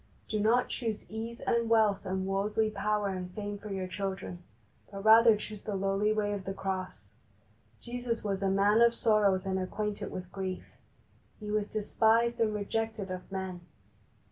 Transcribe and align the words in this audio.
Do 0.27 0.39
not 0.39 0.67
choose 0.69 1.05
ease 1.11 1.41
and 1.41 1.69
wealth 1.69 2.07
and 2.07 2.25
worldly 2.25 2.71
power 2.71 3.09
and 3.09 3.29
fame 3.35 3.59
for 3.59 3.69
your 3.69 3.85
children, 3.85 4.41
but 4.91 5.05
rather 5.05 5.37
choose 5.37 5.61
the 5.61 5.75
lowly 5.75 6.11
way 6.11 6.33
of 6.33 6.45
the 6.45 6.55
Cross. 6.55 7.13
Jesus 7.81 8.23
was 8.23 8.41
a 8.41 8.49
Man 8.49 8.81
of 8.81 8.95
Sorrows 8.95 9.45
and 9.45 9.59
acquainted 9.59 10.09
with 10.11 10.31
grief. 10.31 10.69
He 11.39 11.51
was 11.51 11.67
despised 11.67 12.39
and 12.39 12.51
rejected 12.51 13.11
of 13.11 13.31
men. 13.31 13.61